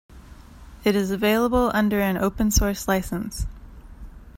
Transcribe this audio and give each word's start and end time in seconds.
It 0.83 0.95
is 0.95 1.11
available 1.11 1.69
under 1.75 1.99
an 2.01 2.17
open-source 2.17 2.87
license. 2.87 3.45